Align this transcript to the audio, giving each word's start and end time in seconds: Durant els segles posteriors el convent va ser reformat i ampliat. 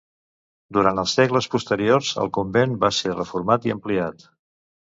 Durant 0.77 1.01
els 1.01 1.13
segles 1.19 1.47
posteriors 1.57 2.09
el 2.23 2.33
convent 2.39 2.75
va 2.85 2.93
ser 3.01 3.15
reformat 3.19 3.69
i 3.71 3.75
ampliat. 3.79 4.27